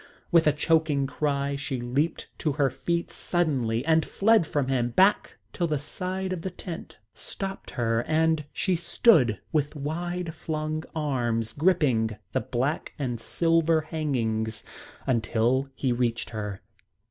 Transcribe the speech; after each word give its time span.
With 0.31 0.47
a 0.47 0.51
choking 0.51 1.05
cry 1.05 1.55
she 1.55 1.79
leaped 1.79 2.29
to 2.39 2.53
her 2.53 2.71
feet 2.71 3.11
suddenly 3.11 3.85
and 3.85 4.03
fled 4.03 4.47
from 4.47 4.67
him, 4.67 4.89
back 4.89 5.37
till 5.53 5.67
the 5.67 5.77
side 5.77 6.33
of 6.33 6.41
the 6.41 6.49
tent 6.49 6.97
stopped 7.13 7.69
her 7.77 8.01
and 8.07 8.45
she 8.51 8.75
stood, 8.75 9.41
with 9.51 9.75
wide 9.75 10.33
flung 10.33 10.83
arms, 10.95 11.53
gripping 11.53 12.17
the 12.31 12.41
black 12.41 12.93
and 12.97 13.21
silver 13.21 13.81
hangings 13.81 14.63
until 15.05 15.69
he 15.75 15.91
reached 15.93 16.31
her. 16.31 16.61